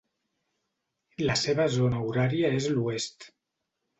[1.25, 3.31] La seva zona horària és l'Oest.